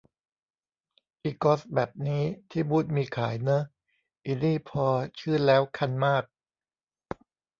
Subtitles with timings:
[1.23, 3.63] อิกอซแบบนี้ ที่บูตส์มีขายเนอะ
[4.25, 4.85] อินี่พอ
[5.19, 6.23] ชื้นแล้วคันมาก